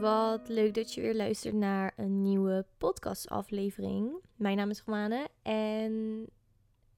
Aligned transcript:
Wat 0.00 0.48
leuk 0.48 0.74
dat 0.74 0.94
je 0.94 1.00
weer 1.00 1.14
luistert 1.14 1.54
naar 1.54 1.92
een 1.96 2.22
nieuwe 2.22 2.66
podcastaflevering. 2.78 4.12
Mijn 4.36 4.56
naam 4.56 4.70
is 4.70 4.82
Romane 4.86 5.28
en 5.42 6.26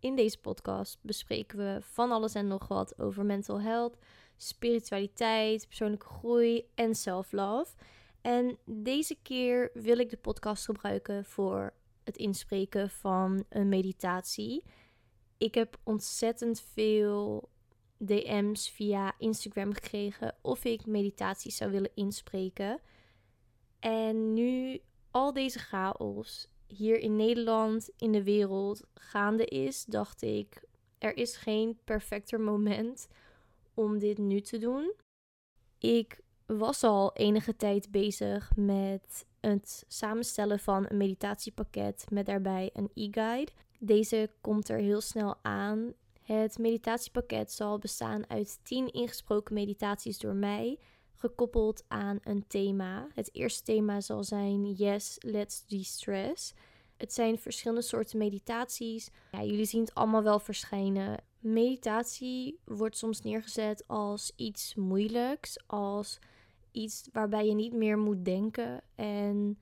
in 0.00 0.16
deze 0.16 0.38
podcast 0.38 0.98
bespreken 1.00 1.58
we 1.58 1.78
van 1.80 2.10
alles 2.10 2.34
en 2.34 2.46
nog 2.46 2.68
wat 2.68 2.98
over 2.98 3.24
mental 3.24 3.60
health, 3.60 3.96
spiritualiteit, 4.36 5.66
persoonlijke 5.68 6.06
groei 6.06 6.64
en 6.74 6.94
self-love. 6.94 7.74
En 8.20 8.58
deze 8.64 9.16
keer 9.22 9.70
wil 9.74 9.98
ik 9.98 10.10
de 10.10 10.16
podcast 10.16 10.64
gebruiken 10.64 11.24
voor 11.24 11.72
het 12.04 12.16
inspreken 12.16 12.90
van 12.90 13.44
een 13.48 13.68
meditatie. 13.68 14.64
Ik 15.38 15.54
heb 15.54 15.76
ontzettend 15.82 16.60
veel 16.60 17.48
DM's 18.06 18.68
via 18.68 19.14
Instagram 19.18 19.72
gekregen 19.72 20.34
of 20.40 20.64
ik 20.64 20.86
meditaties 20.86 21.56
zou 21.56 21.70
willen 21.70 21.90
inspreken. 21.94 22.80
En 23.80 24.32
nu 24.32 24.80
al 25.10 25.32
deze 25.32 25.58
chaos 25.58 26.48
hier 26.66 26.98
in 26.98 27.16
Nederland, 27.16 27.90
in 27.96 28.12
de 28.12 28.22
wereld 28.22 28.82
gaande 28.94 29.44
is, 29.44 29.84
dacht 29.84 30.22
ik, 30.22 30.64
er 30.98 31.16
is 31.16 31.36
geen 31.36 31.78
perfecter 31.84 32.40
moment 32.40 33.08
om 33.74 33.98
dit 33.98 34.18
nu 34.18 34.40
te 34.40 34.58
doen. 34.58 34.92
Ik 35.78 36.20
was 36.46 36.82
al 36.82 37.12
enige 37.12 37.56
tijd 37.56 37.90
bezig 37.90 38.56
met 38.56 39.26
het 39.40 39.84
samenstellen 39.88 40.58
van 40.58 40.86
een 40.88 40.96
meditatiepakket 40.96 42.04
met 42.10 42.26
daarbij 42.26 42.70
een 42.72 42.90
e-guide. 42.94 43.52
Deze 43.78 44.30
komt 44.40 44.68
er 44.68 44.78
heel 44.78 45.00
snel 45.00 45.36
aan 45.42 45.92
het 46.32 46.58
meditatiepakket 46.58 47.52
zal 47.52 47.78
bestaan 47.78 48.30
uit 48.30 48.58
10 48.62 48.92
ingesproken 48.92 49.54
meditaties 49.54 50.18
door 50.18 50.34
mij, 50.34 50.78
gekoppeld 51.16 51.84
aan 51.88 52.18
een 52.22 52.46
thema. 52.46 53.08
Het 53.14 53.34
eerste 53.34 53.62
thema 53.62 54.00
zal 54.00 54.24
zijn 54.24 54.72
Yes, 54.72 55.16
let's 55.18 55.66
de-stress. 55.66 56.54
Het 56.96 57.12
zijn 57.12 57.38
verschillende 57.38 57.82
soorten 57.82 58.18
meditaties. 58.18 59.10
Ja, 59.32 59.42
jullie 59.42 59.64
zien 59.64 59.80
het 59.80 59.94
allemaal 59.94 60.22
wel 60.22 60.38
verschijnen. 60.38 61.24
Meditatie 61.38 62.60
wordt 62.64 62.96
soms 62.96 63.20
neergezet 63.20 63.84
als 63.86 64.32
iets 64.36 64.74
moeilijks, 64.74 65.66
als 65.66 66.18
iets 66.70 67.08
waarbij 67.12 67.46
je 67.46 67.54
niet 67.54 67.72
meer 67.72 67.98
moet 67.98 68.24
denken. 68.24 68.82
En 68.94 69.58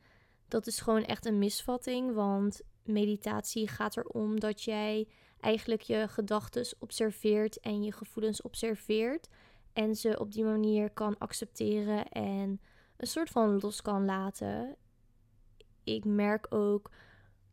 dat 0.49 0.67
is 0.67 0.81
gewoon 0.81 1.05
echt 1.05 1.27
een 1.27 1.39
misvatting, 1.39 2.15
want 2.15 2.61
meditatie 2.85 3.69
gaat 3.69 3.97
erom 3.97 4.41
dat 4.41 4.63
jij 4.63 5.07
eigenlijk 5.41 5.81
je 5.81 6.09
gedachten 6.09 6.67
observeert 6.79 7.61
en 7.61 7.83
je 7.83 7.93
gevoelens 7.93 8.43
observeert. 8.43 9.29
En 9.73 9.97
ze 9.97 10.19
op 10.19 10.33
die 10.33 10.45
manier 10.45 10.91
kan 10.91 11.19
accepteren 11.19 12.09
en 12.09 12.61
een 12.97 13.07
soort 13.07 13.31
van 13.31 13.59
los 13.61 13.83
kan 13.83 14.05
laten. 14.05 14.77
Ik 15.85 16.05
merk 16.05 16.55
ook 16.55 16.91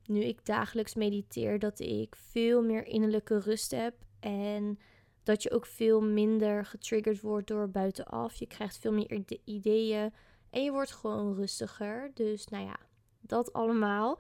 nu 0.06 0.24
ik 0.24 0.46
dagelijks 0.46 0.96
mediteer 0.96 1.60
dat 1.60 1.80
ik 1.80 2.16
veel 2.16 2.64
meer 2.64 2.86
innerlijke 2.86 3.40
rust 3.40 3.72
heb. 3.72 3.94
En 4.20 4.80
dat 5.24 5.44
je 5.44 5.52
ook 5.52 5.66
veel 5.66 6.02
minder 6.02 6.66
getriggerd 6.66 7.22
wordt 7.22 7.48
door 7.48 7.70
buitenaf. 7.70 8.36
Je 8.36 8.48
krijgt 8.48 8.78
veel 8.78 8.94
meer 8.94 9.24
ideeën 9.44 10.14
en 10.50 10.64
je 10.64 10.72
wordt 10.72 10.92
gewoon 10.92 11.36
rustiger. 11.36 12.12
Dus 12.14 12.48
nou 12.48 12.66
ja, 12.66 12.80
dat 13.22 13.54
allemaal. 13.54 14.20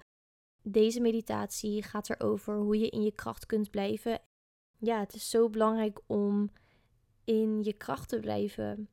Deze 0.70 1.02
meditatie 1.02 1.84
gaat 1.84 2.10
erover 2.10 2.58
hoe 2.58 2.80
je 2.80 2.90
in 2.90 3.04
je 3.04 3.12
kracht 3.12 3.46
kunt 3.46 3.70
blijven. 3.70 4.22
Ja, 4.78 5.00
het 5.00 5.14
is 5.14 5.30
zo 5.30 5.50
belangrijk 5.50 6.00
om 6.06 6.52
in 7.24 7.64
je 7.64 7.74
kracht 7.74 8.10
te 8.10 8.20
blijven. 8.20 8.90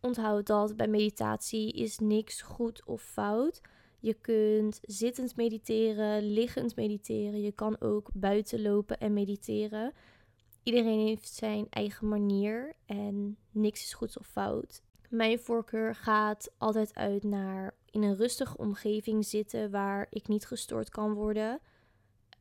Onthoud 0.00 0.46
dat 0.46 0.76
bij 0.76 0.88
meditatie 0.88 1.72
is 1.72 1.98
niks 1.98 2.42
goed 2.42 2.84
of 2.84 3.02
fout. 3.02 3.60
Je 4.00 4.14
kunt 4.14 4.78
zittend 4.82 5.36
mediteren, 5.36 6.32
liggend 6.32 6.76
mediteren. 6.76 7.40
Je 7.40 7.52
kan 7.52 7.80
ook 7.80 8.10
buiten 8.14 8.62
lopen 8.62 8.98
en 8.98 9.12
mediteren. 9.12 9.92
Iedereen 10.62 11.06
heeft 11.06 11.28
zijn 11.28 11.66
eigen 11.70 12.08
manier 12.08 12.76
en 12.86 13.36
niks 13.50 13.82
is 13.82 13.94
goed 13.94 14.18
of 14.18 14.26
fout. 14.26 14.82
Mijn 15.08 15.38
voorkeur 15.38 15.94
gaat 15.94 16.54
altijd 16.58 16.94
uit 16.94 17.22
naar 17.22 17.74
in 17.94 18.02
een 18.02 18.16
rustige 18.16 18.56
omgeving 18.56 19.26
zitten 19.26 19.70
waar 19.70 20.06
ik 20.10 20.28
niet 20.28 20.46
gestoord 20.46 20.88
kan 20.88 21.12
worden. 21.12 21.60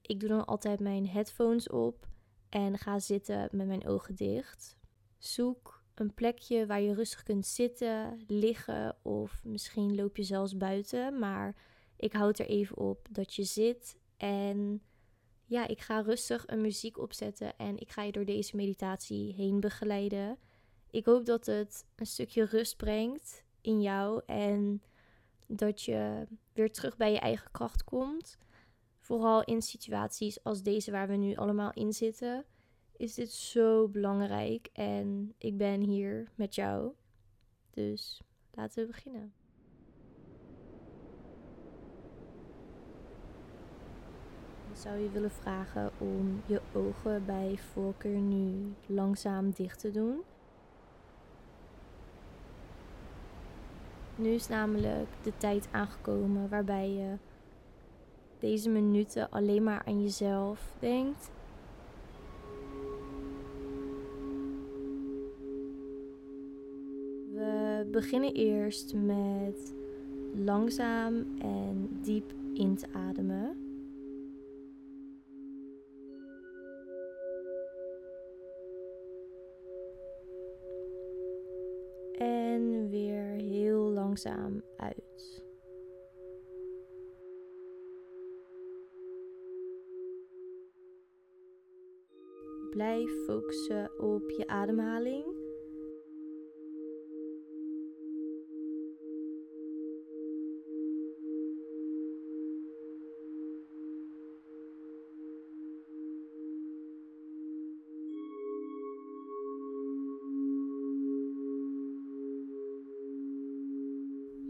Ik 0.02 0.19
doe 0.19 0.30
dan 0.30 0.46
altijd 0.46 0.80
mijn 0.80 1.08
headphones 1.08 1.69
op 1.69 2.08
en 2.50 2.78
ga 2.78 3.00
zitten 3.00 3.50
met 3.52 3.68
mijn 3.68 3.88
ogen 3.88 4.16
dicht. 4.16 4.78
Zoek 5.18 5.84
een 5.94 6.14
plekje 6.14 6.66
waar 6.66 6.81
je 6.81 6.94
rustig 6.94 7.24
kunt 7.24 7.46
zitten, 7.46 8.24
liggen 8.28 8.96
of 9.02 9.41
misschien 9.44 9.96
loop 9.96 10.18
je 10.18 10.24
zelfs 10.24 10.58
buiten. 10.58 11.19
Maar 11.19 11.56
ik 11.97 12.14
houd 12.14 12.40
er 12.40 12.47
even 12.47 12.78
op 12.78 13.08
dat 13.12 13.34
je 13.34 13.44
zit 13.44 13.97
en 14.18 14.81
ja, 15.46 15.68
ik 15.68 15.81
ga 15.81 16.02
rustig 16.02 16.44
een 16.47 16.62
muziek 16.62 16.97
opzetten 16.97 17.58
en 17.58 17.78
ik 17.78 17.90
ga 17.90 18.02
je 18.03 18.12
door 18.12 18.25
deze 18.25 18.56
meditatie 18.56 19.34
heen 19.34 19.59
begeleiden. 19.59 20.38
Ik 20.90 21.06
hoop 21.06 21.25
dat 21.25 21.46
het 21.46 21.85
een 21.96 22.06
stukje 22.06 22.46
rust 22.46 22.78
brengt 22.78 23.44
in 23.62 23.81
jou 23.81 24.22
en 24.25 24.81
dat 25.47 25.81
je 25.81 26.27
weer 26.53 26.71
terug 26.71 26.97
bij 26.97 27.11
je 27.11 27.19
eigen 27.19 27.51
kracht 27.51 27.83
komt. 27.83 28.37
Vooral 28.99 29.43
in 29.43 29.61
situaties 29.61 30.43
als 30.43 30.63
deze 30.63 30.91
waar 30.91 31.07
we 31.07 31.15
nu 31.15 31.35
allemaal 31.35 31.71
in 31.73 31.93
zitten, 31.93 32.45
is 32.97 33.13
dit 33.13 33.31
zo 33.31 33.87
belangrijk. 33.87 34.69
En 34.73 35.33
ik 35.37 35.57
ben 35.57 35.81
hier 35.81 36.31
met 36.35 36.55
jou. 36.55 36.93
Dus 37.69 38.21
laten 38.51 38.81
we 38.81 38.87
beginnen. 38.87 39.33
Ik 44.69 44.79
zou 44.79 44.97
je 44.97 45.09
willen 45.09 45.31
vragen 45.31 45.91
om 45.99 46.41
je 46.45 46.61
ogen 46.73 47.25
bij 47.25 47.57
voorkeur 47.57 48.19
nu 48.19 48.73
langzaam 48.85 49.51
dicht 49.51 49.79
te 49.79 49.91
doen. 49.91 50.23
Nu 54.16 54.29
is 54.29 54.47
namelijk 54.47 55.07
de 55.22 55.31
tijd 55.38 55.68
aangekomen 55.72 56.50
waarbij 56.50 56.90
je 56.90 57.13
deze 58.40 58.69
minuten 58.69 59.29
alleen 59.29 59.63
maar 59.63 59.84
aan 59.85 60.01
jezelf 60.01 60.75
denkt. 60.79 61.31
We 67.34 67.88
beginnen 67.91 68.34
eerst 68.34 68.94
met 68.94 69.73
langzaam 70.35 71.25
en 71.40 72.00
diep 72.02 72.34
in 72.53 72.75
te 72.75 72.88
ademen. 72.94 73.62
Langzaam 84.23 84.63
uit. 84.78 85.44
Blijf 92.69 93.11
focussen 93.25 94.00
op 94.00 94.29
je 94.29 94.47
ademhaling. 94.47 95.42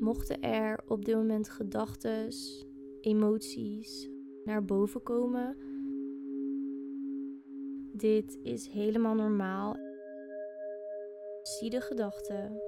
Mochten 0.03 0.41
er 0.41 0.83
op 0.87 1.05
dit 1.05 1.15
moment 1.15 1.49
gedachten, 1.49 2.29
emoties 3.01 4.09
naar 4.43 4.65
boven 4.65 5.03
komen, 5.03 5.57
dit 7.91 8.39
is 8.41 8.67
helemaal 8.67 9.13
normaal. 9.13 9.77
Zie 11.41 11.69
de 11.69 11.81
gedachte. 11.81 12.61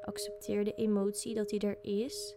Accepteer 0.00 0.64
de 0.64 0.74
emotie 0.74 1.34
dat 1.34 1.48
die 1.48 1.60
er 1.60 1.78
is. 1.82 2.36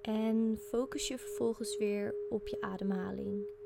En 0.00 0.58
focus 0.60 1.08
je 1.08 1.18
vervolgens 1.18 1.76
weer 1.76 2.14
op 2.28 2.48
je 2.48 2.60
ademhaling. 2.60 3.57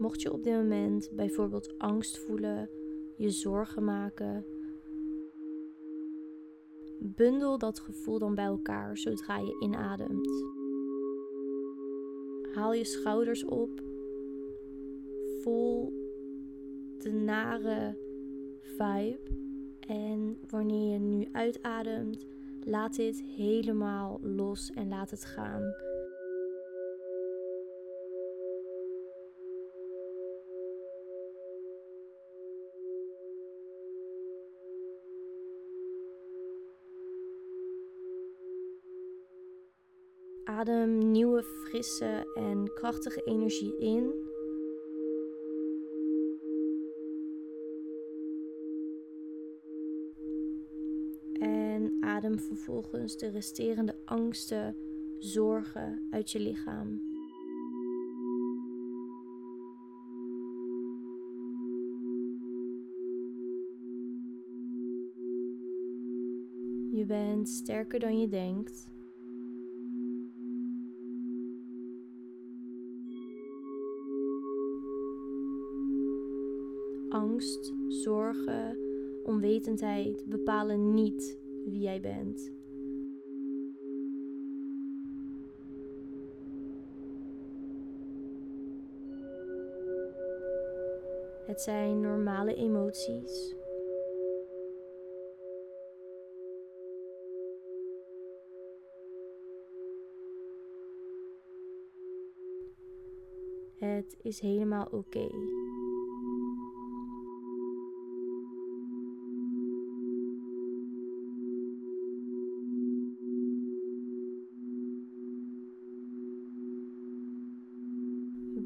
Mocht 0.00 0.22
je 0.22 0.32
op 0.32 0.42
dit 0.42 0.54
moment 0.54 1.10
bijvoorbeeld 1.12 1.78
angst 1.78 2.18
voelen, 2.18 2.70
je 3.16 3.30
zorgen 3.30 3.84
maken, 3.84 4.44
bundel 6.98 7.58
dat 7.58 7.80
gevoel 7.80 8.18
dan 8.18 8.34
bij 8.34 8.44
elkaar 8.44 8.98
zodra 8.98 9.38
je 9.38 9.56
inademt. 9.60 10.44
Haal 12.54 12.72
je 12.72 12.84
schouders 12.84 13.44
op. 13.44 13.82
Voel 15.42 15.92
de 16.98 17.12
nare 17.12 17.98
vibe. 18.60 19.20
En 19.80 20.38
wanneer 20.48 20.92
je 20.92 20.98
nu 20.98 21.28
uitademt, 21.32 22.26
laat 22.60 22.96
dit 22.96 23.22
helemaal 23.22 24.18
los 24.22 24.70
en 24.70 24.88
laat 24.88 25.10
het 25.10 25.24
gaan. 25.24 25.74
Adem 40.50 40.98
nieuwe, 41.10 41.42
frisse 41.42 42.32
en 42.34 42.72
krachtige 42.74 43.22
energie 43.24 43.78
in. 43.78 44.12
En 51.32 51.96
adem 52.00 52.38
vervolgens 52.38 53.16
de 53.16 53.28
resterende 53.28 53.94
angsten, 54.04 54.76
zorgen 55.18 56.06
uit 56.10 56.30
je 56.30 56.40
lichaam. 56.40 57.02
Je 66.90 67.04
bent 67.06 67.48
sterker 67.48 67.98
dan 67.98 68.20
je 68.20 68.28
denkt. 68.28 68.88
Angst, 77.10 77.74
zorgen, 77.88 78.78
onwetendheid 79.22 80.24
bepalen 80.28 80.94
niet 80.94 81.38
wie 81.64 81.80
jij 81.80 82.00
bent. 82.00 82.52
Het 91.46 91.60
zijn 91.60 92.00
normale 92.00 92.54
emoties. 92.54 93.54
Het 103.74 104.16
is 104.22 104.40
helemaal 104.40 104.88
oké. 104.90 105.28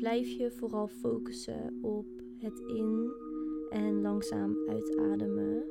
Blijf 0.05 0.29
je 0.29 0.51
vooral 0.51 0.89
focussen 0.89 1.79
op 1.83 2.07
het 2.39 2.61
in- 2.61 3.13
en 3.71 4.03
langzaam 4.03 4.69
uitademen. 4.69 5.65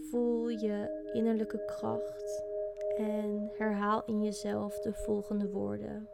Voel 0.00 0.48
je 0.48 1.10
innerlijke 1.12 1.64
kracht 1.64 2.44
en 2.96 3.50
herhaal 3.52 4.02
in 4.06 4.22
jezelf 4.22 4.80
de 4.80 4.92
volgende 4.92 5.50
woorden. 5.50 6.08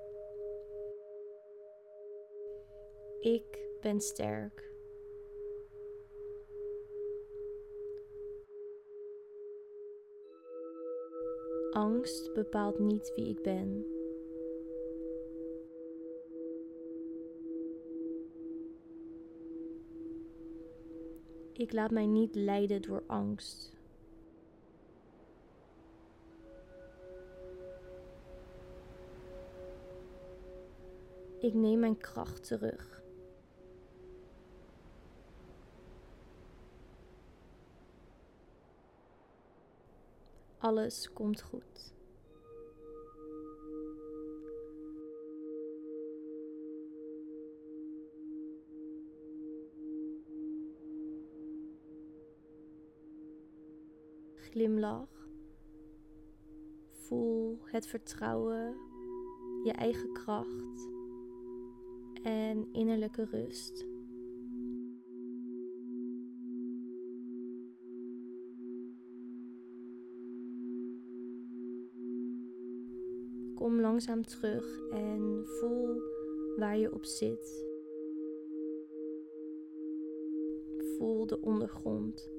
Ik 3.21 3.79
ben 3.81 4.01
sterk. 4.01 4.78
Angst 11.79 12.33
bepaalt 12.35 12.79
niet 12.79 13.13
wie 13.15 13.29
ik 13.29 13.43
ben. 13.43 13.87
Ik 21.53 21.73
laat 21.73 21.91
mij 21.91 22.07
niet 22.07 22.35
leiden 22.35 22.83
door 22.83 23.03
angst. 23.07 23.73
Ik 31.39 31.55
neem 31.55 31.79
mijn 31.79 31.97
kracht 31.97 32.47
terug. 32.47 32.98
Alles 40.59 41.13
komt 41.13 41.41
goed. 41.41 41.95
Glimlach. 54.35 55.29
Voel 56.91 57.59
het 57.65 57.87
vertrouwen, 57.87 58.77
je 59.65 59.73
eigen 59.73 60.13
kracht 60.13 60.89
en 62.23 62.73
innerlijke 62.73 63.25
rust. 63.25 63.87
Kom 73.69 73.81
langzaam 73.81 74.25
terug 74.25 74.81
en 74.91 75.43
voel 75.45 76.03
waar 76.57 76.79
je 76.79 76.93
op 76.93 77.05
zit. 77.05 77.67
Voel 80.97 81.27
de 81.27 81.41
ondergrond. 81.41 82.31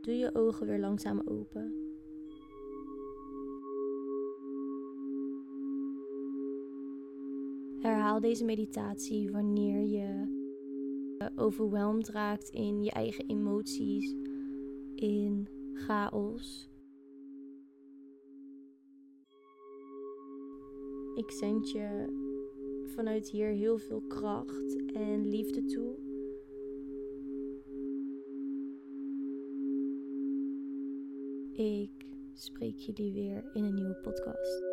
Doe 0.00 0.16
je 0.16 0.34
ogen 0.34 0.66
weer 0.66 0.78
langzaam 0.78 1.22
open. 1.24 1.74
Herhaal 7.78 8.20
deze 8.20 8.44
meditatie 8.44 9.30
wanneer 9.30 9.80
je 9.80 10.38
overweldigd 11.36 12.08
raakt 12.08 12.48
in 12.48 12.82
je 12.82 12.90
eigen 12.90 13.28
emoties 13.28 14.14
in 14.94 15.48
chaos. 15.74 16.68
Ik 21.14 21.30
zend 21.30 21.70
je 21.70 22.06
vanuit 22.94 23.28
hier 23.30 23.48
heel 23.48 23.78
veel 23.78 24.00
kracht 24.00 24.76
en 24.94 25.28
liefde 25.28 25.64
toe. 25.64 26.08
Ik 31.52 32.06
spreek 32.32 32.76
jullie 32.76 33.12
weer 33.12 33.50
in 33.52 33.64
een 33.64 33.74
nieuwe 33.74 33.96
podcast. 34.02 34.69